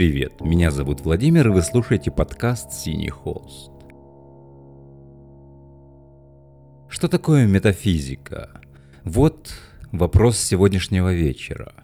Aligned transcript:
Привет, 0.00 0.40
меня 0.40 0.70
зовут 0.70 1.02
Владимир, 1.02 1.48
и 1.48 1.50
вы 1.50 1.60
слушаете 1.60 2.10
подкаст 2.10 2.72
«Синий 2.72 3.10
холст». 3.10 3.70
Что 6.88 7.06
такое 7.06 7.46
метафизика? 7.46 8.62
Вот 9.04 9.52
вопрос 9.92 10.38
сегодняшнего 10.38 11.12
вечера. 11.12 11.79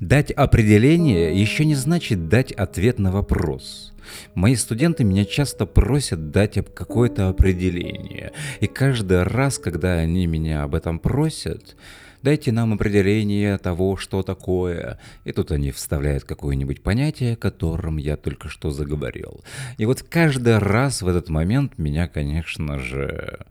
Дать 0.00 0.30
определение 0.30 1.38
еще 1.38 1.64
не 1.64 1.74
значит 1.74 2.28
дать 2.28 2.52
ответ 2.52 2.98
на 2.98 3.10
вопрос. 3.10 3.92
Мои 4.34 4.54
студенты 4.56 5.04
меня 5.04 5.24
часто 5.24 5.66
просят 5.66 6.30
дать 6.30 6.54
какое-то 6.74 7.28
определение. 7.28 8.32
И 8.60 8.66
каждый 8.66 9.22
раз, 9.22 9.58
когда 9.58 9.94
они 9.94 10.26
меня 10.26 10.62
об 10.62 10.74
этом 10.74 10.98
просят, 10.98 11.76
дайте 12.22 12.52
нам 12.52 12.72
определение 12.72 13.58
того, 13.58 13.96
что 13.96 14.22
такое. 14.22 14.98
И 15.24 15.32
тут 15.32 15.52
они 15.52 15.72
вставляют 15.72 16.24
какое-нибудь 16.24 16.82
понятие, 16.82 17.34
о 17.34 17.36
котором 17.36 17.96
я 17.96 18.16
только 18.16 18.48
что 18.48 18.70
заговорил. 18.70 19.42
И 19.76 19.84
вот 19.84 20.02
каждый 20.02 20.58
раз 20.58 21.02
в 21.02 21.08
этот 21.08 21.28
момент 21.28 21.78
меня, 21.78 22.08
конечно 22.08 22.78
же, 22.78 23.46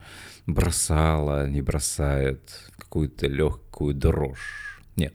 бросало, 0.45 1.47
не 1.47 1.61
бросает 1.61 2.41
какую-то 2.77 3.27
легкую 3.27 3.93
дрожь. 3.93 4.76
Нет, 4.97 5.13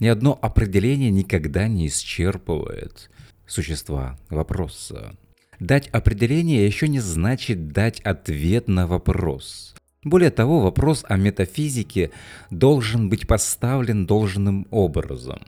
ни 0.00 0.06
одно 0.06 0.38
определение 0.40 1.10
никогда 1.10 1.68
не 1.68 1.88
исчерпывает 1.88 3.10
существа 3.46 4.18
вопроса. 4.30 5.16
Дать 5.60 5.88
определение 5.88 6.64
еще 6.64 6.88
не 6.88 7.00
значит 7.00 7.68
дать 7.68 8.00
ответ 8.00 8.68
на 8.68 8.86
вопрос. 8.86 9.74
Более 10.02 10.30
того, 10.30 10.60
вопрос 10.60 11.04
о 11.08 11.16
метафизике 11.16 12.10
должен 12.50 13.08
быть 13.08 13.26
поставлен 13.26 14.06
должным 14.06 14.66
образом. 14.70 15.40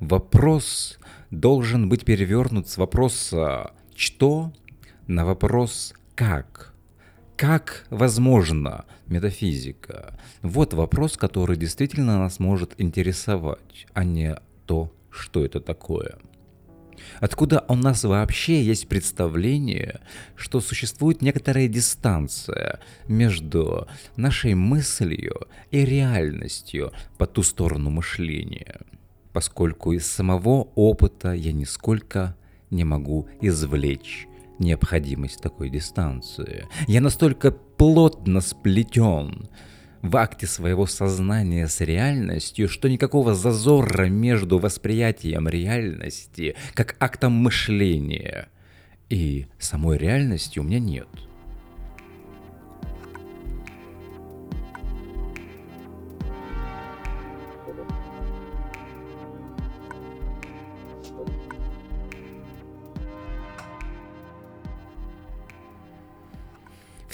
Вопрос 0.00 0.98
должен 1.30 1.88
быть 1.88 2.04
перевернут 2.04 2.68
с 2.68 2.76
вопроса 2.76 3.72
«что» 3.94 4.52
на 5.06 5.24
вопрос 5.24 5.94
«как». 6.14 6.75
Как 7.36 7.84
возможно 7.90 8.86
метафизика? 9.06 10.18
Вот 10.40 10.72
вопрос, 10.72 11.18
который 11.18 11.58
действительно 11.58 12.18
нас 12.18 12.38
может 12.38 12.72
интересовать, 12.78 13.86
а 13.92 14.04
не 14.04 14.36
то, 14.64 14.90
что 15.10 15.44
это 15.44 15.60
такое. 15.60 16.16
Откуда 17.20 17.62
у 17.68 17.74
нас 17.74 18.04
вообще 18.04 18.62
есть 18.62 18.88
представление, 18.88 20.00
что 20.34 20.60
существует 20.62 21.20
некоторая 21.20 21.68
дистанция 21.68 22.80
между 23.06 23.86
нашей 24.16 24.54
мыслью 24.54 25.46
и 25.70 25.84
реальностью 25.84 26.94
по 27.18 27.26
ту 27.26 27.42
сторону 27.42 27.90
мышления? 27.90 28.80
Поскольку 29.34 29.92
из 29.92 30.06
самого 30.06 30.68
опыта 30.74 31.34
я 31.34 31.52
нисколько 31.52 32.34
не 32.70 32.84
могу 32.84 33.28
извлечь 33.42 34.26
необходимость 34.58 35.40
такой 35.40 35.70
дистанции. 35.70 36.66
Я 36.86 37.00
настолько 37.00 37.50
плотно 37.50 38.40
сплетен 38.40 39.48
в 40.02 40.16
акте 40.16 40.46
своего 40.46 40.86
сознания 40.86 41.66
с 41.66 41.80
реальностью, 41.80 42.68
что 42.68 42.88
никакого 42.88 43.34
зазора 43.34 44.06
между 44.06 44.58
восприятием 44.58 45.48
реальности 45.48 46.56
как 46.74 46.96
актом 47.00 47.32
мышления 47.32 48.48
и 49.08 49.46
самой 49.58 49.98
реальностью 49.98 50.62
у 50.62 50.66
меня 50.66 50.78
нет– 50.78 51.08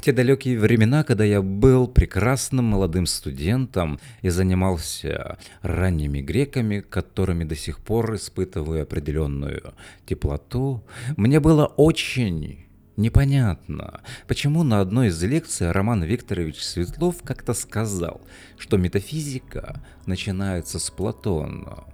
Те 0.02 0.10
далекие 0.10 0.58
времена, 0.58 1.04
когда 1.04 1.22
я 1.22 1.40
был 1.40 1.86
прекрасным 1.86 2.64
молодым 2.64 3.06
студентом 3.06 4.00
и 4.20 4.30
занимался 4.30 5.38
ранними 5.60 6.20
греками, 6.20 6.80
которыми 6.80 7.44
до 7.44 7.54
сих 7.54 7.78
пор 7.78 8.16
испытываю 8.16 8.82
определенную 8.82 9.74
теплоту, 10.04 10.82
мне 11.16 11.38
было 11.38 11.66
очень 11.66 12.66
Непонятно, 12.96 14.02
почему 14.26 14.64
на 14.64 14.80
одной 14.80 15.08
из 15.08 15.22
лекций 15.22 15.70
Роман 15.70 16.02
Викторович 16.02 16.62
Светлов 16.62 17.22
как-то 17.22 17.54
сказал, 17.54 18.20
что 18.58 18.76
метафизика 18.76 19.80
начинается 20.04 20.78
с 20.78 20.90
Платона. 20.90 21.84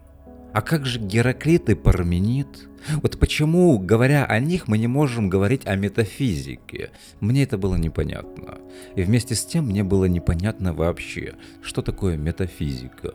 А 0.58 0.60
как 0.60 0.86
же 0.86 0.98
Гераклит 0.98 1.70
и 1.70 1.76
Парменид? 1.76 2.48
Вот 3.00 3.20
почему, 3.20 3.78
говоря 3.78 4.24
о 4.24 4.40
них, 4.40 4.66
мы 4.66 4.76
не 4.76 4.88
можем 4.88 5.28
говорить 5.28 5.64
о 5.68 5.76
метафизике? 5.76 6.90
Мне 7.20 7.44
это 7.44 7.56
было 7.56 7.76
непонятно. 7.76 8.58
И 8.96 9.02
вместе 9.02 9.36
с 9.36 9.44
тем 9.46 9.66
мне 9.66 9.84
было 9.84 10.06
непонятно 10.06 10.74
вообще, 10.74 11.36
что 11.62 11.80
такое 11.80 12.16
метафизика. 12.16 13.14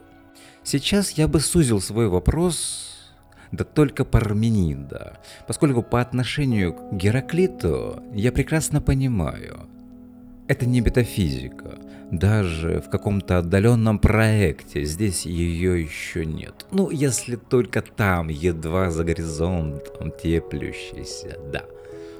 Сейчас 0.63 1.11
я 1.11 1.27
бы 1.27 1.41
сузил 1.41 1.81
свой 1.81 2.07
вопрос 2.07 3.11
да 3.51 3.65
только 3.65 4.05
Парменида, 4.05 5.19
поскольку 5.45 5.83
по 5.83 5.99
отношению 5.99 6.73
к 6.73 6.93
Гераклиту 6.93 8.01
я 8.13 8.31
прекрасно 8.31 8.79
понимаю, 8.79 9.67
это 10.47 10.65
не 10.65 10.81
метафизика, 10.81 11.79
даже 12.11 12.81
в 12.85 12.89
каком-то 12.89 13.39
отдаленном 13.39 13.99
проекте 13.99 14.83
здесь 14.83 15.25
ее 15.25 15.81
еще 15.81 16.25
нет. 16.25 16.65
Ну, 16.71 16.89
если 16.91 17.35
только 17.35 17.81
там, 17.81 18.27
едва 18.27 18.91
за 18.91 19.03
горизонтом 19.03 20.11
теплющийся, 20.11 21.39
да. 21.51 21.63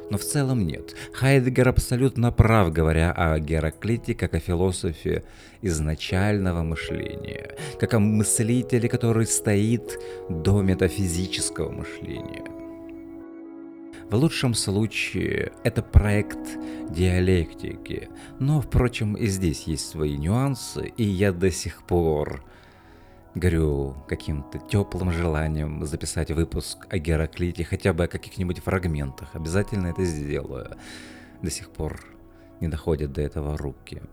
Но 0.10 0.18
в 0.18 0.24
целом 0.24 0.66
нет. 0.68 0.96
Хайдегер 1.14 1.68
абсолютно 1.70 2.32
прав, 2.32 2.72
говоря 2.72 3.12
о 3.12 3.40
Гераклите 3.40 4.14
как 4.14 4.34
о 4.34 4.40
философе 4.40 5.24
изначального 5.62 6.62
мышления, 6.62 7.56
как 7.80 7.94
о 7.94 8.00
мыслителе, 8.00 8.90
который 8.90 9.26
стоит 9.26 10.00
до 10.30 10.62
метафизического 10.62 11.72
мышления. 11.72 12.53
В 14.14 14.16
лучшем 14.16 14.54
случае 14.54 15.54
это 15.64 15.82
проект 15.82 16.38
диалектики, 16.88 18.10
но, 18.38 18.62
впрочем, 18.62 19.16
и 19.16 19.26
здесь 19.26 19.64
есть 19.64 19.90
свои 19.90 20.18
нюансы, 20.18 20.94
и 20.98 21.04
я 21.04 21.32
до 21.32 21.50
сих 21.50 21.82
пор 21.82 22.46
горю 23.34 23.96
каким-то 24.08 24.60
теплым 24.60 25.12
желанием 25.12 25.84
записать 25.88 26.30
выпуск 26.30 26.86
о 26.92 27.00
Гераклите, 27.00 27.64
хотя 27.64 27.92
бы 27.92 28.04
о 28.04 28.08
каких-нибудь 28.08 28.60
фрагментах. 28.60 29.30
Обязательно 29.34 29.88
это 29.88 30.06
сделаю. 30.06 30.78
До 31.42 31.50
сих 31.50 31.72
пор 31.72 32.06
не 32.62 32.68
доходят 32.68 33.14
до 33.14 33.22
этого 33.22 33.58
руки. 33.58 34.04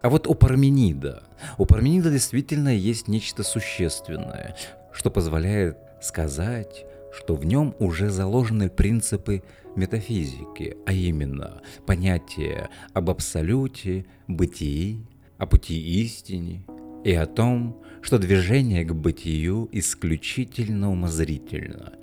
А 0.00 0.08
вот 0.08 0.26
у 0.26 0.32
Парменида. 0.32 1.22
У 1.58 1.66
Парменида 1.66 2.10
действительно 2.10 2.74
есть 2.74 3.08
нечто 3.08 3.42
существенное, 3.42 4.56
что 4.90 5.10
позволяет 5.10 5.76
сказать 6.00 6.86
что 7.16 7.34
в 7.34 7.44
нем 7.44 7.74
уже 7.78 8.10
заложены 8.10 8.68
принципы 8.68 9.42
метафизики, 9.76 10.76
а 10.86 10.92
именно 10.92 11.62
понятие 11.86 12.68
об 12.92 13.10
абсолюте, 13.10 14.06
бытии, 14.28 15.06
о 15.38 15.46
пути 15.46 15.78
истине 16.02 16.64
и 17.04 17.12
о 17.12 17.26
том, 17.26 17.82
что 18.02 18.18
движение 18.18 18.84
к 18.84 18.94
бытию 18.94 19.68
исключительно 19.72 20.90
умозрительно. 20.90 21.94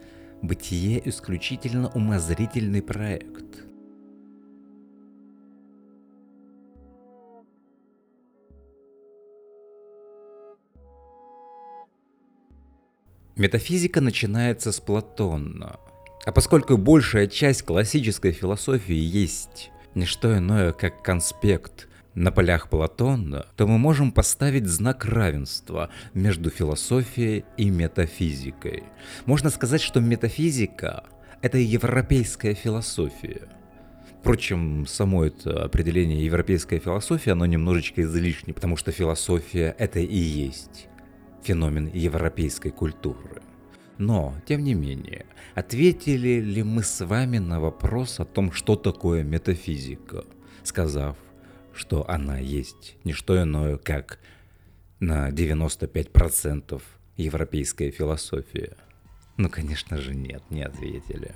Бытие 0.41 1.07
исключительно 1.07 1.89
умозрительный 1.89 2.81
проект. 2.81 3.70
Метафизика 13.41 14.01
начинается 14.01 14.71
с 14.71 14.79
Платона. 14.79 15.79
А 16.25 16.31
поскольку 16.31 16.77
большая 16.77 17.25
часть 17.25 17.63
классической 17.63 18.33
философии 18.33 18.93
есть 18.93 19.71
не 19.95 20.05
что 20.05 20.37
иное, 20.37 20.73
как 20.73 21.01
конспект 21.01 21.87
на 22.13 22.31
полях 22.31 22.69
Платона, 22.69 23.47
то 23.57 23.65
мы 23.65 23.79
можем 23.79 24.11
поставить 24.11 24.67
знак 24.67 25.05
равенства 25.05 25.89
между 26.13 26.51
философией 26.51 27.43
и 27.57 27.71
метафизикой. 27.71 28.83
Можно 29.25 29.49
сказать, 29.49 29.81
что 29.81 30.01
метафизика– 30.01 31.05
это 31.41 31.57
европейская 31.57 32.53
философия. 32.53 33.47
Впрочем, 34.19 34.85
само 34.85 35.25
это 35.25 35.63
определение 35.63 36.23
европейская 36.23 36.77
философия, 36.77 37.31
оно 37.31 37.47
немножечко 37.47 38.03
излишне, 38.03 38.53
потому 38.53 38.77
что 38.77 38.91
философия– 38.91 39.75
это 39.79 39.99
и 39.99 40.15
есть 40.15 40.89
феномен 41.43 41.87
европейской 41.93 42.69
культуры. 42.69 43.41
Но, 43.97 44.35
тем 44.47 44.63
не 44.63 44.73
менее, 44.73 45.25
ответили 45.53 46.39
ли 46.39 46.63
мы 46.63 46.83
с 46.83 47.05
вами 47.05 47.37
на 47.37 47.59
вопрос 47.59 48.19
о 48.19 48.25
том, 48.25 48.51
что 48.51 48.75
такое 48.75 49.23
метафизика, 49.23 50.23
сказав, 50.63 51.17
что 51.73 52.09
она 52.09 52.39
есть 52.39 52.97
не 53.03 53.13
что 53.13 53.41
иное, 53.41 53.77
как 53.77 54.19
на 54.99 55.29
95% 55.29 56.81
европейская 57.17 57.91
философия? 57.91 58.75
Ну, 59.37 59.49
конечно 59.49 59.97
же, 59.97 60.15
нет, 60.15 60.43
не 60.49 60.63
ответили. 60.63 61.33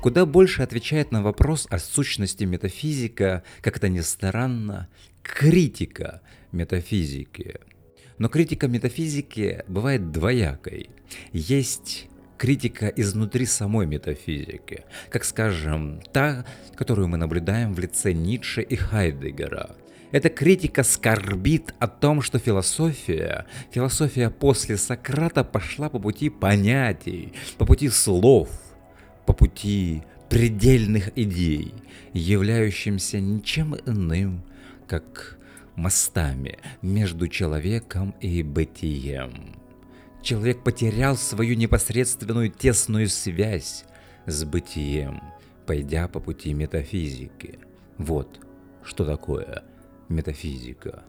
Куда 0.00 0.26
больше 0.26 0.62
отвечает 0.62 1.10
на 1.10 1.22
вопрос 1.22 1.66
о 1.70 1.78
сущности 1.80 2.44
метафизика, 2.44 3.42
как 3.60 3.78
это 3.78 3.88
ни 3.88 4.00
странно, 4.00 4.88
критика 5.22 6.22
метафизики. 6.52 7.56
Но 8.16 8.28
критика 8.28 8.68
метафизики 8.68 9.64
бывает 9.66 10.12
двоякой. 10.12 10.90
Есть 11.32 12.08
критика 12.36 12.86
изнутри 12.86 13.44
самой 13.44 13.86
метафизики, 13.86 14.84
как, 15.10 15.24
скажем, 15.24 16.00
та, 16.12 16.46
которую 16.76 17.08
мы 17.08 17.16
наблюдаем 17.16 17.74
в 17.74 17.80
лице 17.80 18.12
Ницше 18.12 18.62
и 18.62 18.76
Хайдегера. 18.76 19.74
Эта 20.12 20.28
критика 20.30 20.84
скорбит 20.84 21.74
о 21.80 21.88
том, 21.88 22.22
что 22.22 22.38
философия, 22.38 23.46
философия 23.72 24.30
после 24.30 24.76
Сократа 24.76 25.42
пошла 25.42 25.88
по 25.90 25.98
пути 25.98 26.30
понятий, 26.30 27.32
по 27.58 27.66
пути 27.66 27.88
слов– 27.88 28.48
по 29.28 29.34
пути 29.34 30.04
предельных 30.30 31.10
идей, 31.14 31.74
являющимся 32.14 33.20
ничем 33.20 33.76
иным, 33.84 34.42
как 34.86 35.38
мостами 35.74 36.58
между 36.80 37.28
человеком 37.28 38.14
и 38.22 38.42
бытием. 38.42 39.54
Человек 40.22 40.64
потерял 40.64 41.14
свою 41.18 41.56
непосредственную 41.56 42.48
тесную 42.48 43.10
связь 43.10 43.84
с 44.24 44.44
бытием, 44.44 45.20
пойдя 45.66 46.08
по 46.08 46.20
пути 46.20 46.54
метафизики. 46.54 47.58
Вот 47.98 48.40
что 48.82 49.04
такое 49.04 49.62
метафизика. 50.08 51.02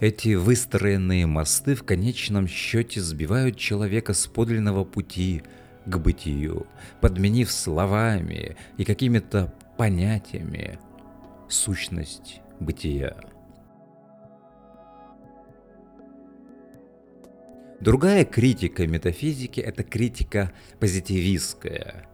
Эти 0.00 0.34
выстроенные 0.34 1.26
мосты 1.26 1.76
в 1.76 1.84
конечном 1.84 2.48
счете 2.48 3.00
сбивают 3.00 3.56
человека 3.56 4.12
с 4.12 4.26
подлинного 4.26 4.82
пути– 4.82 5.44
к 5.86 5.96
бытию, 5.98 6.66
подменив 7.00 7.50
словами 7.50 8.56
и 8.76 8.84
какими-то 8.84 9.52
понятиями 9.76 10.78
сущность 11.48 12.40
бытия. 12.60 13.16
Другая 17.80 18.26
критика 18.26 18.86
метафизики– 18.86 19.58
это 19.60 19.82
критика 19.82 20.52
позитивистская. 20.80 22.06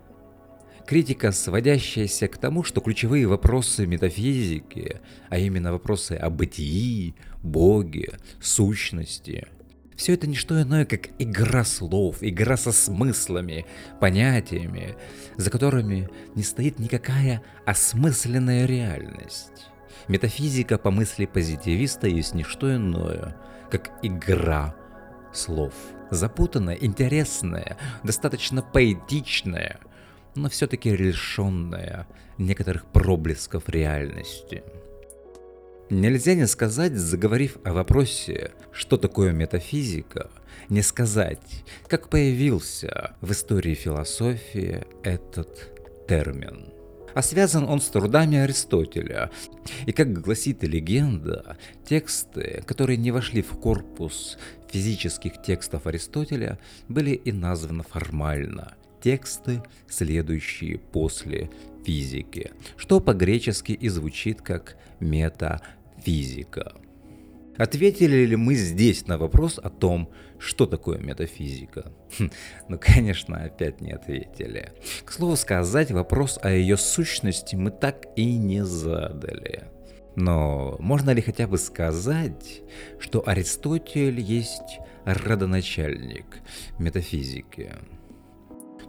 Критика, 0.86 1.32
сводящаяся 1.32 2.28
к 2.28 2.38
тому, 2.38 2.62
что 2.62 2.80
ключевые 2.80 3.26
вопросы 3.26 3.84
метафизики, 3.86 5.00
а 5.28 5.38
именно 5.38 5.72
вопросы 5.72 6.12
о 6.12 6.30
бытии, 6.30 7.16
Боге, 7.42 8.20
сущности– 8.40 9.48
все 9.96 10.12
это 10.14 10.26
не 10.26 10.36
что 10.36 10.60
иное, 10.60 10.84
как 10.84 11.08
игра 11.18 11.64
слов, 11.64 12.18
игра 12.20 12.56
со 12.56 12.70
смыслами, 12.70 13.66
понятиями, 13.98 14.96
за 15.36 15.50
которыми 15.50 16.08
не 16.34 16.42
стоит 16.42 16.78
никакая 16.78 17.42
осмысленная 17.64 18.66
реальность. 18.66 19.68
Метафизика 20.08 20.78
по 20.78 20.90
мысли 20.90 21.26
позитивиста 21.26 22.06
есть 22.06 22.34
не 22.34 22.44
что 22.44 22.74
иное, 22.74 23.36
как 23.70 23.90
игра 24.02 24.76
слов. 25.32 25.72
Запутанная, 26.10 26.76
интересная, 26.76 27.76
достаточно 28.04 28.62
поэтичная, 28.62 29.80
но 30.34 30.48
все-таки 30.48 30.94
лишенная 30.94 32.06
некоторых 32.38 32.84
проблесков 32.86 33.68
реальности– 33.68 34.62
Нельзя 35.88 36.34
не 36.34 36.48
сказать, 36.48 36.96
заговорив 36.96 37.58
о 37.62 37.72
вопросе, 37.72 38.50
что 38.72 38.96
такое 38.96 39.30
метафизика, 39.30 40.30
не 40.68 40.82
сказать, 40.82 41.64
как 41.86 42.08
появился 42.08 43.14
в 43.20 43.30
истории 43.30 43.74
философии 43.74 44.84
этот 45.04 46.06
термин. 46.08 46.72
А 47.14 47.22
связан 47.22 47.68
он 47.68 47.80
с 47.80 47.86
трудами 47.86 48.36
Аристотеля. 48.36 49.30
И 49.86 49.92
как 49.92 50.12
гласит 50.12 50.64
легенда, 50.64 51.56
тексты, 51.88 52.64
которые 52.66 52.96
не 52.96 53.12
вошли 53.12 53.40
в 53.40 53.50
корпус 53.50 54.38
физических 54.68 55.40
текстов 55.40 55.86
Аристотеля, 55.86 56.58
были 56.88 57.12
и 57.12 57.30
названы 57.30 57.84
формально 57.84 58.74
тексты, 59.06 59.62
следующие 59.88 60.78
после 60.78 61.48
физики, 61.84 62.50
что 62.76 62.98
по-гречески 62.98 63.70
и 63.70 63.88
звучит 63.88 64.42
как 64.42 64.76
метафизика. 64.98 66.72
Ответили 67.56 68.26
ли 68.26 68.34
мы 68.34 68.56
здесь 68.56 69.06
на 69.06 69.16
вопрос 69.16 69.60
о 69.62 69.70
том, 69.70 70.10
что 70.40 70.66
такое 70.66 70.98
метафизика? 70.98 71.92
Хм, 72.18 72.30
ну, 72.68 72.80
конечно, 72.80 73.36
опять 73.44 73.80
не 73.80 73.92
ответили. 73.92 74.72
К 75.04 75.12
слову 75.12 75.36
сказать, 75.36 75.92
вопрос 75.92 76.40
о 76.42 76.50
ее 76.50 76.76
сущности 76.76 77.54
мы 77.54 77.70
так 77.70 78.06
и 78.16 78.36
не 78.36 78.64
задали. 78.64 79.68
Но 80.16 80.74
можно 80.80 81.10
ли 81.10 81.22
хотя 81.22 81.46
бы 81.46 81.58
сказать, 81.58 82.62
что 82.98 83.22
Аристотель 83.24 84.18
есть 84.18 84.80
родоначальник 85.04 86.26
метафизики? 86.80 87.70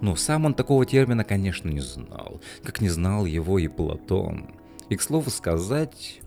Ну, 0.01 0.15
сам 0.15 0.45
он 0.45 0.53
такого 0.53 0.85
термина, 0.85 1.23
конечно, 1.23 1.69
не 1.69 1.81
знал, 1.81 2.41
как 2.63 2.81
не 2.81 2.89
знал 2.89 3.25
его 3.25 3.59
и 3.59 3.67
Платон. 3.67 4.51
И, 4.89 4.95
к 4.95 5.01
слову 5.01 5.29
сказать, 5.29 6.21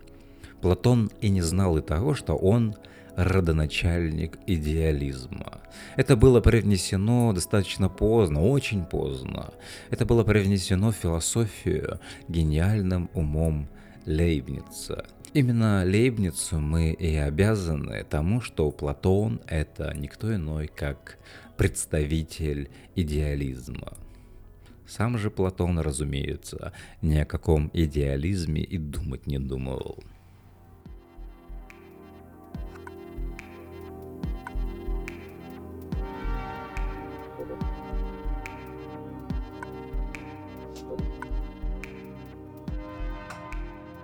Платон 0.61 1.09
и 1.21 1.29
не 1.29 1.41
знал 1.41 1.77
и 1.77 1.81
того, 1.81 2.13
что 2.13 2.35
он 2.35 2.75
родоначальник 3.15 4.37
идеализма. 4.45 5.61
Это 5.95 6.15
было 6.15 6.41
привнесено 6.41 7.33
достаточно 7.33 7.89
поздно, 7.89 8.41
очень 8.41 8.85
поздно. 8.85 9.53
Это 9.89 10.05
было 10.05 10.23
привнесено 10.23 10.91
в 10.91 10.95
философию 10.95 11.99
гениальным 12.27 13.09
умом 13.13 13.67
Лейбница. 14.05 15.05
Именно 15.33 15.83
Лейбницу 15.85 16.59
мы 16.59 16.91
и 16.91 17.15
обязаны 17.15 18.03
тому, 18.03 18.41
что 18.41 18.69
Платон— 18.71 19.41
это 19.47 19.93
никто 19.95 20.33
иной, 20.33 20.67
как 20.67 21.17
представитель 21.57 22.69
идеализма. 22.95 23.97
Сам 24.87 25.17
же 25.17 25.31
Платон, 25.31 25.79
разумеется, 25.79 26.73
ни 27.01 27.15
о 27.17 27.25
каком 27.25 27.71
идеализме 27.73 28.61
и 28.61 28.77
думать 28.77 29.25
не 29.25 29.39
думал. 29.39 30.03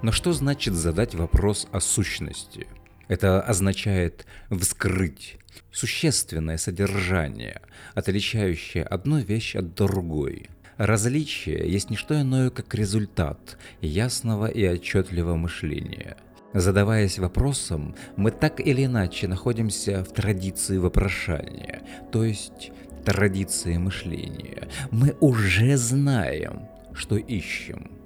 Но 0.01 0.13
что 0.13 0.32
значит 0.32 0.74
задать 0.74 1.16
вопрос 1.16 1.68
о 1.74 1.82
сущности? 1.82 2.68
Это 3.08 3.42
означает 3.42 4.26
вскрыть 4.50 5.38
существенное 5.72 6.58
содержание, 6.58 7.62
отличающее 7.94 8.84
одну 8.84 9.20
вещь 9.20 9.56
от 9.56 9.76
другой. 9.76 10.50
Различие 10.78 11.72
есть 11.72 11.90
не 11.90 11.96
что 11.96 12.20
иное, 12.20 12.50
как 12.50 12.74
результат 12.76 13.58
ясного 13.82 14.46
и 14.48 14.64
отчетливого 14.66 15.36
мышления. 15.36 16.18
Задаваясь 16.54 17.20
вопросом, 17.20 17.96
мы 18.16 18.32
так 18.32 18.60
или 18.60 18.86
иначе 18.86 19.28
находимся 19.28 20.04
в 20.04 20.14
традиции 20.14 20.78
вопрошания, 20.78 21.82
то 22.12 22.24
есть 22.24 22.72
традиции 23.06 23.78
мышления. 23.78 24.68
Мы 24.92 25.16
уже 25.20 25.78
знаем, 25.78 26.68
что 26.94 27.18
ищем– 27.18 27.92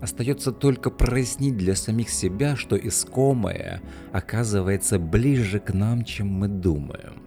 Остается 0.00 0.52
только 0.52 0.90
прояснить 0.90 1.56
для 1.56 1.74
самих 1.76 2.10
себя, 2.10 2.56
что 2.56 2.76
искомое 2.76 3.80
оказывается 4.12 4.98
ближе 4.98 5.60
к 5.60 5.72
нам, 5.72 6.04
чем 6.04 6.28
мы 6.28 6.48
думаем. 6.48 7.22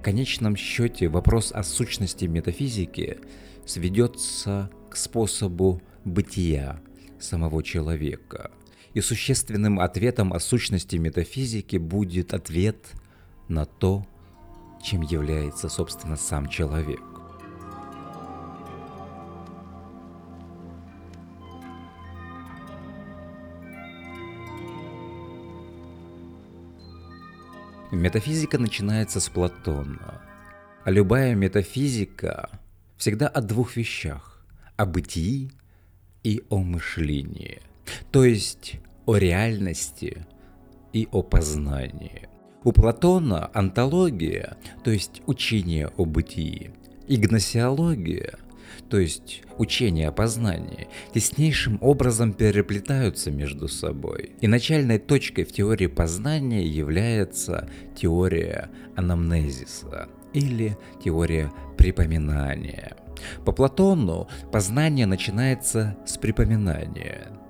В 0.00 0.02
конечном 0.02 0.56
счете 0.56 1.08
вопрос 1.08 1.52
о 1.52 1.62
сущности 1.62 2.24
метафизики 2.24 3.18
сведется 3.64 4.70
к 4.90 4.96
способу 4.96 5.80
бытия 6.04 6.80
самого 7.20 7.62
человека. 7.62 8.50
И 8.94 9.00
существенным 9.00 9.80
ответом 9.80 10.32
о 10.32 10.40
сущности 10.40 10.96
метафизики 10.96 11.76
будет 11.76 12.34
ответ 12.34 12.92
на 13.48 13.64
то, 13.64 14.04
чем 14.82 15.02
является, 15.02 15.68
собственно, 15.68 16.16
сам 16.16 16.48
человек. 16.48 17.11
Метафизика 27.92 28.58
начинается 28.58 29.20
с 29.20 29.28
Платона. 29.28 30.22
А 30.82 30.90
любая 30.90 31.34
метафизика 31.34 32.48
всегда 32.96 33.28
о 33.28 33.42
двух 33.42 33.76
вещах. 33.76 34.44
о 34.76 34.86
бытии 34.86 35.52
и 36.24 36.42
о 36.48 36.58
мышлении, 36.58 37.60
то 38.10 38.24
есть 38.24 38.80
о 39.06 39.16
реальности 39.16 40.26
и 40.92 41.06
о 41.12 41.22
познании. 41.22 42.28
У 42.64 42.72
Платона 42.72 43.50
антология, 43.52 44.56
то 44.82 44.90
есть 44.90 45.20
учение 45.26 45.88
о 45.96 46.04
бытии, 46.04 46.72
и 47.06 47.16
гносеология, 47.16 48.38
то 48.88 48.98
есть 48.98 49.42
учение 49.58 50.08
о 50.08 50.12
познании, 50.12 50.88
теснейшим 51.14 51.78
образом 51.80 52.32
переплетаются 52.32 53.30
между 53.30 53.68
собой. 53.68 54.32
И 54.40 54.48
начальной 54.48 54.98
точкой 54.98 55.44
в 55.44 55.52
теории 55.52 55.86
познания 55.86 56.66
является 56.66 57.68
теория 57.96 58.70
анамнезиса 58.96 60.08
или 60.32 60.76
теория 61.02 61.52
припоминания. 61.76 62.96
По 63.44 63.52
Платону 63.52 64.28
познание 64.50 65.06
начинается 65.06 65.96
с 66.06 66.16
припоминания– 66.18 67.28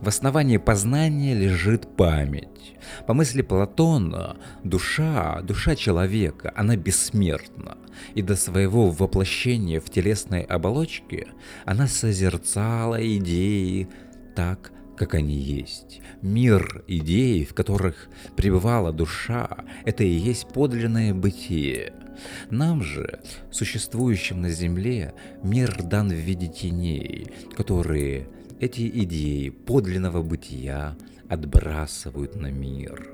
в 0.00 0.08
основании 0.08 0.56
познания 0.56 1.34
лежит 1.34 1.96
память. 1.96 2.74
По 3.06 3.14
мысли 3.14 3.42
Платона, 3.42 4.36
душа, 4.62 5.40
душа 5.42 5.74
человека, 5.74 6.52
она 6.54 6.76
бессмертна, 6.76 7.78
и 8.14 8.22
до 8.22 8.36
своего 8.36 8.90
воплощения 8.90 9.80
в 9.80 9.90
телесной 9.90 10.42
оболочке 10.42 11.28
она 11.64 11.86
созерцала 11.86 12.98
идеи 13.16 13.88
так, 14.34 14.72
как 14.96 15.14
они 15.14 15.34
есть. 15.34 16.00
Мир 16.22 16.84
идей, 16.86 17.44
в 17.44 17.54
которых 17.54 18.08
пребывала 18.36 18.92
душа, 18.92 19.64
это 19.84 20.04
и 20.04 20.10
есть 20.10 20.48
подлинное 20.48 21.14
бытие. 21.14 21.92
Нам 22.50 22.82
же, 22.82 23.20
существующим 23.50 24.40
на 24.40 24.50
Земле, 24.50 25.14
мир 25.42 25.82
дан 25.82 26.08
в 26.08 26.14
виде 26.14 26.46
теней, 26.46 27.26
которые 27.54 28.28
эти 28.60 28.88
идеи 29.04 29.50
подлинного 29.50 30.22
бытия 30.22 30.96
отбрасывают 31.28 32.36
на 32.36 32.50
мир. 32.50 33.10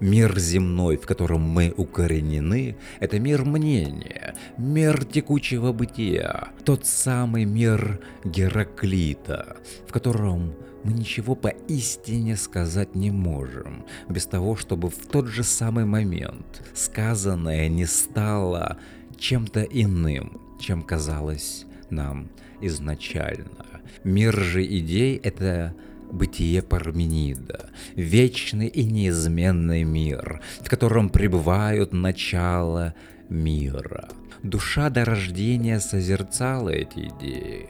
Мир 0.00 0.36
земной, 0.38 0.96
в 0.96 1.06
котором 1.06 1.42
мы 1.42 1.72
укоренены, 1.76 2.76
это 2.98 3.20
мир 3.20 3.44
мнения, 3.44 4.34
мир 4.58 5.04
текучего 5.04 5.72
бытия, 5.72 6.48
тот 6.64 6.86
самый 6.86 7.44
мир 7.44 8.00
Гераклита, 8.24 9.56
в 9.86 9.92
котором 9.92 10.54
мы 10.82 10.92
ничего 10.92 11.36
поистине 11.36 12.36
сказать 12.36 12.96
не 12.96 13.12
можем, 13.12 13.86
без 14.08 14.26
того, 14.26 14.56
чтобы 14.56 14.90
в 14.90 15.06
тот 15.06 15.28
же 15.28 15.44
самый 15.44 15.84
момент 15.84 16.62
сказанное 16.74 17.68
не 17.68 17.86
стало 17.86 18.78
чем-то 19.18 19.62
иным, 19.62 20.40
чем 20.60 20.82
казалось 20.82 21.64
нам 21.90 22.28
изначально. 22.60 23.66
Мир 24.04 24.38
же 24.38 24.64
идей— 24.64 25.16
это 25.22 25.74
бытие 26.10 26.62
Парменида, 26.62 27.70
вечный 27.94 28.68
и 28.68 28.84
неизменный 28.84 29.84
мир, 29.84 30.40
в 30.60 30.68
котором 30.68 31.08
пребывают 31.10 31.92
начало 31.92 32.94
мира. 33.28 34.08
Душа 34.42 34.90
до 34.90 35.04
рождения 35.04 35.80
созерцала 35.80 36.70
эти 36.70 37.10
идеи, 37.18 37.68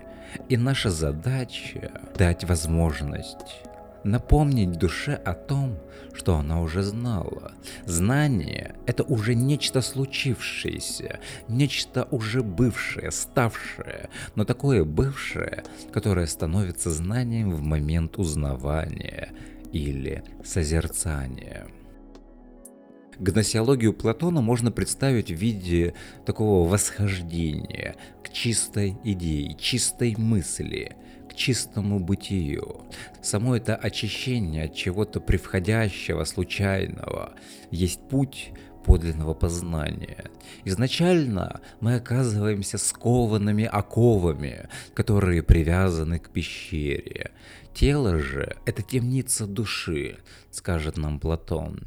и 0.49 0.57
наша 0.57 0.91
задача— 0.91 2.03
дать 2.19 2.45
возможность 2.45 3.66
напомнить 4.07 4.73
душе 4.73 5.15
о 5.15 5.35
том, 5.35 5.79
что 6.15 6.37
она 6.37 6.61
уже 6.61 6.83
знала. 6.83 7.53
Знание— 7.85 8.77
это 8.87 9.03
уже 9.03 9.35
нечто 9.35 9.83
случившееся, 9.83 11.21
нечто 11.49 12.09
уже 12.11 12.43
бывшее, 12.43 13.11
ставшее, 13.11 14.09
но 14.35 14.45
такое 14.45 14.85
бывшее, 14.85 15.65
которое 15.93 16.27
становится 16.27 16.91
знанием 16.91 17.51
в 17.51 17.61
момент 17.61 18.19
узнавания 18.19 19.33
или 19.73 20.25
созерцания. 20.45 21.67
Гносеологию 23.19 23.95
Платона 23.95 24.43
можно 24.43 24.71
представить 24.71 25.31
в 25.31 25.35
виде 25.35 25.95
такого 26.27 26.69
восхождения 26.69 27.97
к 28.23 28.31
чистой 28.31 28.97
идее, 29.05 29.55
чистой 29.59 30.15
мысли– 30.17 30.97
чистому 31.37 32.01
бытию. 32.01 32.83
Само 33.23 33.57
это 33.57 33.77
очищение 33.77 34.65
от 34.65 34.75
чего-то 34.75 35.21
превходящего, 35.21 36.25
случайного, 36.25 37.35
есть 37.71 38.01
путь 38.09 38.53
подлинного 38.85 39.35
познания. 39.35 40.25
Изначально 40.65 41.61
мы 41.81 41.97
оказываемся 41.97 42.79
скованными 42.79 43.65
оковами, 43.65 44.69
которые 44.95 45.43
привязаны 45.43 46.19
к 46.19 46.31
пещере. 46.31 47.33
Тело 47.75 48.19
же– 48.19 48.57
это 48.67 48.83
темница 48.83 49.47
души, 49.47 50.19
скажет 50.51 50.97
нам 50.97 51.21
Платон. 51.21 51.83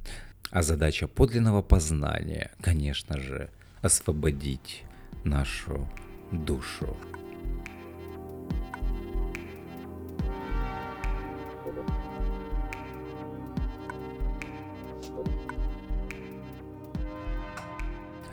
А 0.52 0.62
задача 0.62 1.08
подлинного 1.08 1.62
познания, 1.62 2.52
конечно 2.62 3.20
же, 3.20 3.50
освободить 3.82 4.84
нашу 5.24 5.88
душу. 6.32 6.98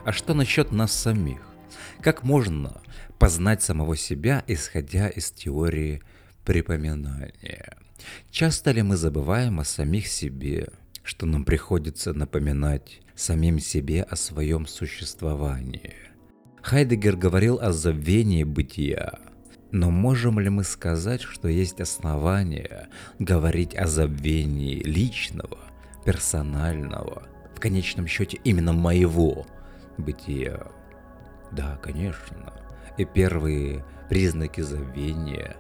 А 0.06 0.12
что 0.12 0.34
насчет 0.34 0.70
нас 0.70 0.92
самих? 0.92 1.40
Как 2.00 2.22
можно 2.22 2.80
познать 3.18 3.64
самого 3.64 3.96
себя, 3.96 4.44
исходя 4.46 5.08
из 5.08 5.32
теории 5.32 6.00
припоминания? 6.44 7.76
Часто 8.30 8.70
ли 8.70 8.82
мы 8.82 8.96
забываем 8.96 9.58
о 9.58 9.64
самих 9.64 10.06
себе, 10.06 10.68
что 11.02 11.26
нам 11.26 11.44
приходится 11.44 12.12
напоминать 12.12 13.00
самим 13.16 13.58
себе 13.58 14.04
о 14.04 14.14
своем 14.14 14.68
существовании? 14.68 15.94
Хайдегер 16.62 17.16
говорил 17.16 17.58
о 17.60 17.72
забвении 17.72 18.44
бытия, 18.44 19.18
но 19.72 19.90
можем 19.90 20.38
ли 20.38 20.50
мы 20.50 20.62
сказать, 20.62 21.22
что 21.22 21.48
есть 21.48 21.80
основания 21.80 22.90
говорить 23.18 23.74
о 23.74 23.88
забвении 23.88 24.80
личного, 24.84 25.58
персонального, 26.04 27.24
в 27.56 27.58
конечном 27.58 28.06
счете 28.06 28.38
именно 28.44 28.72
моего 28.72 29.48
бытия. 29.98 30.66
Да, 31.52 31.78
конечно. 31.82 32.52
И 32.96 33.04
первые 33.04 33.84
признаки 34.08 34.60
забвения 34.60 35.56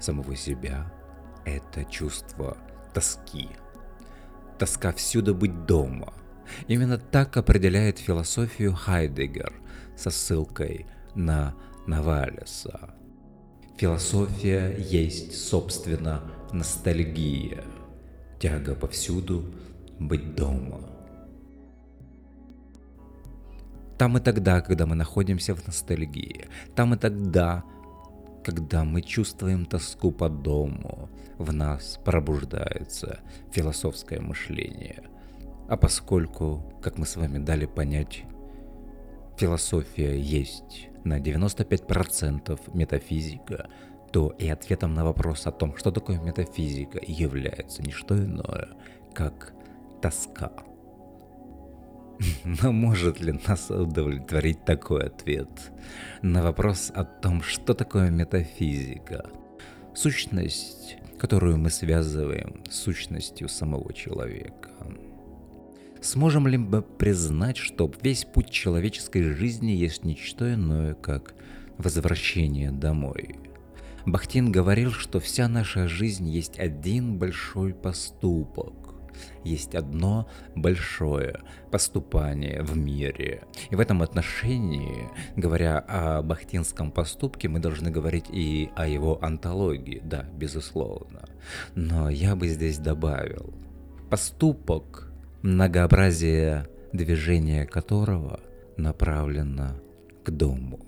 самого 0.00 0.36
себя– 0.36 0.92
это 1.44 1.84
чувство 1.84 2.56
тоски. 2.92 3.48
Тоска 4.58 4.92
всюду 4.92 5.34
быть 5.34 5.66
дома. 5.66 6.12
Именно 6.66 6.98
так 6.98 7.36
определяет 7.36 7.98
философию 7.98 8.74
Хайдегер 8.74 9.52
со 9.96 10.10
ссылкой 10.10 10.86
на 11.14 11.54
Навалиса. 11.86 12.94
Философия 13.78 14.74
есть, 14.78 15.38
собственно, 15.38 16.22
ностальгия, 16.52 17.62
тяга 18.40 18.74
повсюду 18.74 19.54
быть 19.98 20.34
дома– 20.34 20.90
там 23.98 24.16
и 24.18 24.20
тогда, 24.20 24.60
когда 24.60 24.86
мы 24.86 24.94
находимся 24.94 25.54
в 25.54 25.66
ностальгии. 25.66 26.46
Там 26.74 26.94
и 26.94 26.98
тогда, 26.98 27.64
когда 28.44 28.84
мы 28.84 29.02
чувствуем 29.02 29.64
тоску 29.64 30.12
по 30.12 30.28
дому, 30.28 31.08
в 31.38 31.52
нас 31.52 31.98
пробуждается 32.04 33.20
философское 33.50 34.20
мышление. 34.20 35.02
А 35.68 35.76
поскольку, 35.76 36.74
как 36.82 36.98
мы 36.98 37.06
с 37.06 37.16
вами 37.16 37.38
дали 37.38 37.66
понять, 37.66 38.24
философия 39.36 40.18
есть 40.18 40.88
на 41.04 41.18
95% 41.18 42.60
метафизика, 42.74 43.68
то 44.12 44.30
и 44.38 44.48
ответом 44.48 44.94
на 44.94 45.04
вопрос 45.04 45.46
о 45.46 45.52
том, 45.52 45.76
что 45.76 45.90
такое 45.90 46.20
метафизика, 46.20 47.00
является 47.06 47.82
не 47.82 47.92
что 47.92 48.16
иное, 48.16 48.68
как 49.12 49.52
тоска. 50.00 50.52
Но 52.44 52.72
может 52.72 53.20
ли 53.20 53.38
нас 53.46 53.70
удовлетворить 53.70 54.64
такой 54.64 55.06
ответ 55.06 55.48
на 56.22 56.42
вопрос 56.42 56.90
о 56.94 57.04
том, 57.04 57.42
что 57.42 57.74
такое 57.74 58.10
метафизика? 58.10 59.30
Сущность, 59.94 60.98
которую 61.18 61.58
мы 61.58 61.70
связываем 61.70 62.62
с 62.68 62.76
сущностью 62.76 63.48
самого 63.48 63.92
человека. 63.92 64.70
Сможем 66.02 66.46
ли 66.46 66.58
мы 66.58 66.82
признать, 66.82 67.56
что 67.56 67.90
весь 68.02 68.24
путь 68.24 68.50
человеческой 68.50 69.22
жизни 69.22 69.72
есть 69.72 70.04
ничто 70.04 70.52
иное, 70.52 70.94
как 70.94 71.34
возвращение 71.78 72.70
домой? 72.70 73.36
Бахтин 74.04 74.52
говорил, 74.52 74.92
что 74.92 75.18
вся 75.18 75.48
наша 75.48 75.88
жизнь 75.88 76.28
есть 76.28 76.60
один 76.60 77.18
большой 77.18 77.74
поступок. 77.74 78.85
Есть 79.44 79.74
одно 79.74 80.28
большое 80.54 81.40
поступание 81.70 82.62
в 82.62 82.76
мире. 82.76 83.44
И 83.70 83.76
в 83.76 83.80
этом 83.80 84.02
отношении, 84.02 85.08
говоря 85.36 85.78
о 85.78 86.22
бахтинском 86.22 86.90
поступке, 86.90 87.48
мы 87.48 87.58
должны 87.58 87.90
говорить 87.90 88.26
и 88.30 88.70
о 88.76 88.86
его 88.86 89.22
антологии, 89.22 90.00
да, 90.04 90.22
безусловно. 90.34 91.28
Но 91.74 92.08
я 92.08 92.36
бы 92.36 92.48
здесь 92.48 92.78
добавил, 92.78 93.54
поступок, 94.10 95.12
многообразие 95.42 96.66
движения 96.92 97.66
которого 97.66 98.40
направлено 98.76 99.76
к 100.24 100.30
дому. 100.30 100.80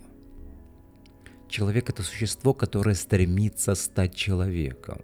Человек— 1.48 1.88
это 1.90 2.02
существо, 2.02 2.52
которое 2.52 2.94
стремится 2.94 3.74
стать 3.74 4.14
человеком. 4.14 5.00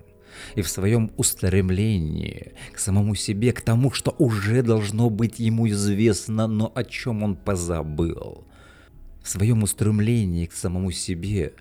И 0.54 0.62
в 0.62 0.68
своем 0.68 1.12
устремлении 1.16 2.52
к 2.72 2.78
самому 2.78 3.14
себе, 3.14 3.52
к 3.52 3.60
тому, 3.60 3.90
что 3.90 4.14
уже 4.18 4.62
должно 4.62 5.10
быть 5.10 5.38
ему 5.38 5.68
известно, 5.68 6.46
но 6.46 6.72
о 6.74 6.84
чем 6.84 7.22
он 7.22 7.36
позабыл. 7.36 8.44
В 9.22 9.28
своем 9.28 9.62
устремлении 9.62 10.46
к 10.46 10.52
самому 10.52 10.90
себе, 10.90 11.54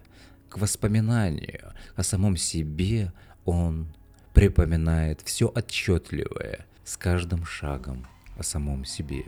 к 0.50 0.58
воспоминанию 0.58 1.74
о 1.96 2.04
самом 2.04 2.38
себе 2.38 3.14
он 3.46 3.94
припоминает 4.34 5.22
все 5.24 5.52
отчетливое 5.54 6.66
с 6.84 6.98
каждым 6.98 7.46
шагом 7.46 8.06
о 8.38 8.44
самом 8.44 8.86
себе. 8.86 9.26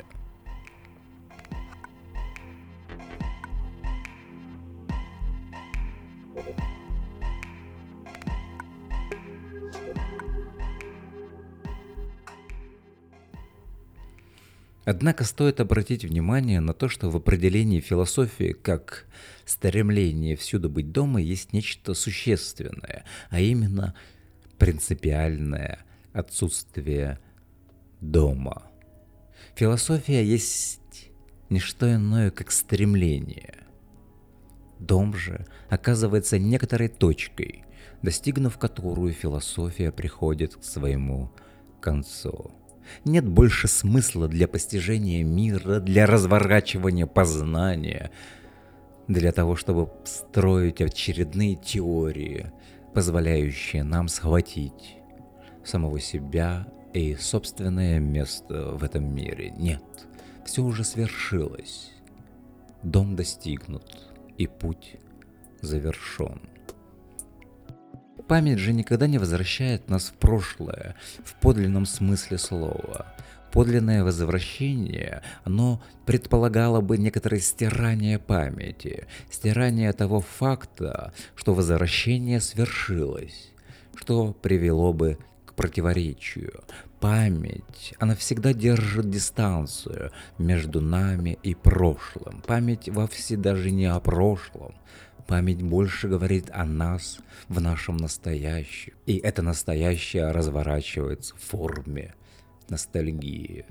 Однако 14.86 15.24
стоит 15.24 15.60
обратить 15.60 16.06
внимание 16.06 16.60
на 16.60 16.74
то, 16.74 16.90
что 16.90 17.10
в 17.10 17.16
определении 17.16 17.80
философии 17.80 18.54
как 18.54 19.08
стремление 19.44 20.36
всюду 20.36 20.70
быть 20.70 20.92
дома 20.92 21.20
есть 21.20 21.54
нечто 21.54 21.96
существенное, 21.96 23.04
а 23.32 23.40
именно 23.40 23.96
принципиальное 24.60 25.80
отсутствие 26.14 27.20
дома. 28.00 28.72
Философия 29.56 30.24
есть 30.24 31.10
не 31.50 31.60
что 31.60 31.92
иное, 31.92 32.30
как 32.30 32.52
стремление. 32.52 33.56
Дом 34.80 35.16
же 35.16 35.48
оказывается 35.70 36.38
некоторой 36.38 36.90
точкой, 36.90 37.64
достигнув 38.04 38.60
которую 38.60 39.14
философия 39.14 39.92
приходит 39.92 40.56
к 40.56 40.64
своему 40.64 41.32
концу. 41.82 42.52
Нет 43.04 43.28
больше 43.28 43.68
смысла 43.68 44.28
для 44.28 44.48
постижения 44.48 45.24
мира, 45.24 45.80
для 45.80 46.06
разворачивания 46.06 47.06
познания, 47.06 48.12
для 49.08 49.32
того, 49.32 49.56
чтобы 49.56 49.92
строить 50.06 50.82
очередные 50.82 51.56
теории, 51.56 52.52
позволяющие 52.94 53.84
нам 53.84 54.08
схватить 54.08 54.98
самого 55.64 56.00
себя 56.00 56.68
и 56.94 57.16
собственное 57.16 58.00
место 58.00 58.72
в 58.72 58.84
этом 58.84 59.14
мире. 59.14 59.52
Нет, 59.58 59.84
все 60.46 60.64
уже 60.64 60.84
свершилось. 60.84 61.92
Дом 62.84 63.16
достигнут, 63.16 64.14
и 64.38 64.48
путь 64.48 64.98
завершен. 65.62 66.42
Память 68.28 68.60
же 68.60 68.74
никогда 68.74 69.08
не 69.08 69.18
возвращает 69.18 69.90
нас 69.90 70.06
в 70.06 70.14
прошлое, 70.14 70.96
в 71.24 71.36
подлинном 71.36 71.86
смысле 71.86 72.38
слова. 72.38 73.06
Подлинное 73.52 74.04
возвращение, 74.04 75.22
оно 75.44 75.82
предполагало 76.06 76.82
бы 76.82 76.98
некоторое 76.98 77.40
стирание 77.40 78.20
памяти, 78.20 79.08
стирание 79.30 79.94
того 79.94 80.22
факта, 80.22 81.14
что 81.36 81.54
возвращение 81.54 82.42
свершилось, 82.42 83.52
что 83.96 84.34
привело 84.34 84.92
бы 84.92 85.18
к 85.46 85.54
противоречию. 85.54 86.64
Память, 87.00 87.94
она 88.00 88.16
всегда 88.16 88.52
держит 88.52 89.10
дистанцию 89.10 90.12
между 90.38 90.82
нами 90.82 91.38
и 91.44 91.54
прошлым. 91.54 92.42
Память 92.46 92.90
вовсе 92.90 93.38
даже 93.38 93.72
не 93.72 93.86
о 93.86 94.00
прошлом, 94.00 94.74
Память 95.28 95.64
больше 95.64 96.08
говорит 96.08 96.52
о 96.54 96.66
нас 96.66 97.20
в 97.48 97.60
нашем 97.60 97.98
настоящем. 97.98 98.94
И 99.08 99.18
это 99.18 99.42
настоящее 99.42 100.30
разворачивается 100.30 101.36
в 101.36 101.40
форме 101.40 102.14
ностальгии. 102.70 103.66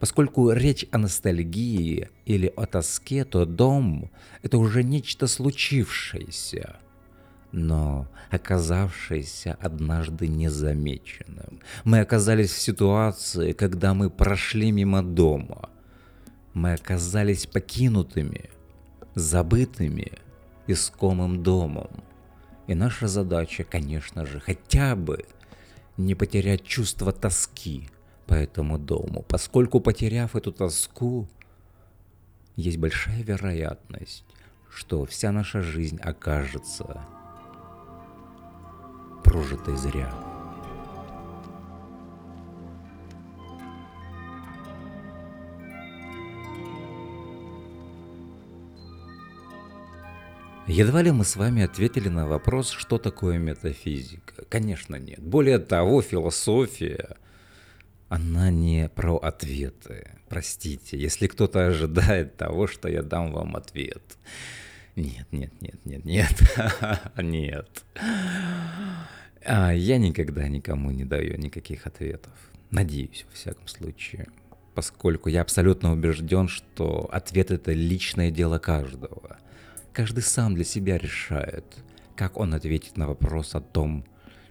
Поскольку 0.00 0.52
речь 0.52 0.86
о 0.92 0.98
ностальгии 0.98 2.10
или 2.26 2.52
о 2.56 2.66
тоске, 2.66 3.24
то 3.24 3.46
дом— 3.46 4.10
это 4.42 4.58
уже 4.58 4.84
нечто 4.84 5.26
случившееся, 5.26 6.76
но 7.52 8.06
оказавшееся 8.30 9.56
однажды 9.60 10.28
незамеченным. 10.28 11.60
Мы 11.84 12.00
оказались 12.00 12.52
в 12.52 12.60
ситуации, 12.60 13.52
когда 13.52 13.94
мы 13.94 14.10
прошли 14.10 14.70
мимо 14.70 15.02
дома. 15.02 15.70
Мы 16.52 16.74
оказались 16.74 17.46
покинутыми, 17.46 18.50
забытыми— 19.14 20.12
искомым 20.68 21.42
домом. 21.42 21.90
И 22.66 22.74
наша 22.74 23.08
задача, 23.08 23.64
конечно 23.64 24.26
же, 24.26 24.38
хотя 24.40 24.94
бы 24.94 25.24
не 25.96 26.14
потерять 26.14 26.64
чувство 26.64 27.12
тоски 27.12 27.88
по 28.26 28.34
этому 28.34 28.78
дому, 28.78 29.24
поскольку 29.26 29.80
потеряв 29.80 30.36
эту 30.36 30.52
тоску, 30.52 31.26
есть 32.56 32.76
большая 32.76 33.22
вероятность, 33.22 34.24
что 34.70 35.06
вся 35.06 35.32
наша 35.32 35.62
жизнь 35.62 35.98
окажется 35.98 37.04
прожитой 39.24 39.76
зря. 39.76 40.37
Едва 50.68 51.00
ли 51.00 51.10
мы 51.12 51.24
с 51.24 51.36
вами 51.36 51.62
ответили 51.62 52.10
на 52.10 52.28
вопрос, 52.28 52.72
что 52.72 52.98
такое 52.98 53.38
метафизика. 53.38 54.44
Конечно, 54.50 54.96
нет. 54.96 55.18
Более 55.18 55.58
того, 55.58 56.02
философия, 56.02 57.16
она 58.10 58.50
не 58.50 58.90
про 58.90 59.16
ответы. 59.16 60.10
Простите, 60.28 60.98
если 60.98 61.26
кто-то 61.26 61.66
ожидает 61.68 62.36
того, 62.36 62.66
что 62.66 62.86
я 62.90 63.02
дам 63.02 63.32
вам 63.32 63.56
ответ. 63.56 64.18
Нет, 64.94 65.26
нет, 65.32 65.54
нет, 65.62 65.86
нет, 65.86 66.04
нет, 66.04 66.44
нет. 67.16 67.84
А 69.46 69.72
я 69.72 69.96
никогда 69.96 70.48
никому 70.48 70.90
не 70.90 71.06
даю 71.06 71.38
никаких 71.38 71.86
ответов. 71.86 72.34
Надеюсь, 72.70 73.24
во 73.26 73.34
всяком 73.34 73.66
случае. 73.68 74.26
Поскольку 74.74 75.30
я 75.30 75.40
абсолютно 75.40 75.92
убежден, 75.92 76.46
что 76.46 77.08
ответ 77.10 77.52
это 77.52 77.72
личное 77.72 78.30
дело 78.30 78.58
каждого– 78.58 79.38
Каждый 79.92 80.22
сам 80.22 80.54
для 80.54 80.64
себя 80.64 80.98
решает, 80.98 81.64
как 82.14 82.36
он 82.36 82.54
ответит 82.54 82.96
на 82.96 83.08
вопрос 83.08 83.54
о 83.54 83.60
том, 83.60 84.04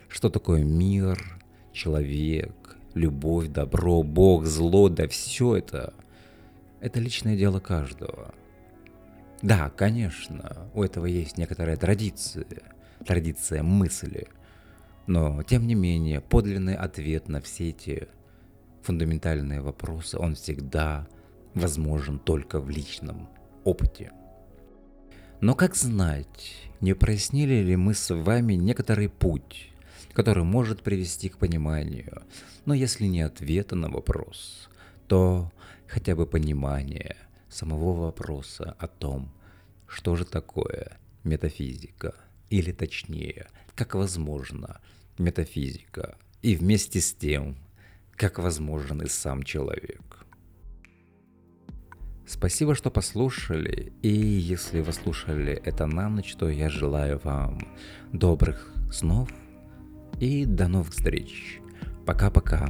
что 0.10 0.30
такое 0.30 0.64
мир, 0.64 1.40
человек, 1.72 2.76
любовь, 2.94 3.48
добро, 3.48 4.04
Бог, 4.04 4.46
зло, 4.46 4.90
да 4.90 5.08
все 5.08 5.58
это, 5.58 5.94
это 6.82 7.00
личное 7.00 7.38
дело 7.38 7.60
каждого. 7.60 8.34
Да, 9.42 9.70
конечно, 9.70 10.70
у 10.74 10.84
этого 10.84 11.06
есть 11.06 11.38
некоторая 11.38 11.78
традиция, 11.78 12.46
традиция 13.06 13.64
мысли, 13.64 14.28
но 15.06 15.44
тем 15.44 15.68
не 15.68 15.76
менее 15.76 16.22
подлинный 16.22 16.76
ответ 16.76 17.30
на 17.30 17.40
все 17.40 17.70
эти 17.70 18.08
фундаментальные 18.82 19.62
вопросы, 19.62 20.18
он 20.18 20.36
всегда 20.36 21.08
возможен 21.54 22.20
только 22.20 22.60
в 22.60 22.70
личном 22.70 23.30
опыте. 23.64 24.12
Но 25.40 25.54
как 25.54 25.76
знать, 25.76 26.56
не 26.82 26.96
прояснили 26.96 27.62
ли 27.62 27.76
мы 27.76 27.94
с 27.94 28.14
вами 28.14 28.54
некоторый 28.54 29.08
путь, 29.08 29.70
который 30.14 30.44
может 30.44 30.82
привести 30.82 31.30
к 31.30 31.38
пониманию, 31.38 32.24
но 32.66 32.74
если 32.74 33.06
не 33.06 33.22
ответа 33.22 33.76
на 33.76 33.88
вопрос, 33.88 34.68
то 35.08 35.52
хотя 35.86 36.16
бы 36.16 36.26
понимание 36.26 37.16
самого 37.50 38.06
вопроса 38.06 38.76
о 38.80 38.88
том, 38.88 39.32
что 39.86 40.16
же 40.16 40.26
такое 40.26 40.98
метафизика, 41.24 42.16
или 42.50 42.72
точнее, 42.72 43.48
как 43.76 43.94
возможно 43.94 44.82
метафизика, 45.20 46.18
и 46.42 46.56
вместе 46.56 47.00
с 47.00 47.14
тем, 47.14 47.58
как 48.16 48.40
возможен 48.40 49.04
и 49.04 49.08
сам 49.08 49.44
человек. 49.44 50.26
Спасибо, 52.28 52.76
что 52.76 52.92
послушали. 52.92 53.94
И 54.02 54.10
если 54.10 54.82
вы 54.82 54.92
слушали 54.92 55.54
это 55.64 55.86
на 55.86 56.10
ночь, 56.10 56.36
то 56.36 56.50
я 56.50 56.70
желаю 56.70 57.22
вам 57.24 57.60
добрых 58.12 58.74
снов 58.92 59.30
и 60.20 60.46
до 60.46 60.68
новых 60.68 60.92
встреч. 60.92 61.62
Пока-пока. 62.06 62.70